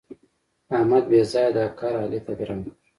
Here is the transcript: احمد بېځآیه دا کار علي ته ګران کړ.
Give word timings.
احمد 0.75 1.03
بېځآیه 1.11 1.51
دا 1.57 1.65
کار 1.79 1.93
علي 2.03 2.19
ته 2.25 2.31
ګران 2.39 2.59
کړ. 2.63 2.71